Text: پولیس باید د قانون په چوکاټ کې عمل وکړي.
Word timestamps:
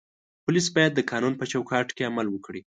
پولیس 0.45 0.67
باید 0.75 0.91
د 0.95 0.99
قانون 1.11 1.33
په 1.37 1.45
چوکاټ 1.51 1.87
کې 1.95 2.07
عمل 2.09 2.27
وکړي. 2.31 2.59